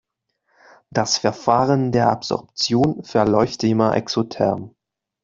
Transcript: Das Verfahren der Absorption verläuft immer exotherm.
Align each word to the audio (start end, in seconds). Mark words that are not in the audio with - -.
Das 0.89 1.19
Verfahren 1.19 1.91
der 1.91 2.09
Absorption 2.09 3.03
verläuft 3.03 3.63
immer 3.63 3.95
exotherm. 3.95 4.73